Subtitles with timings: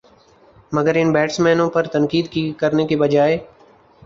[0.71, 3.37] مگر ان بیٹسمینوں پر تنقید کرنے کے بجائے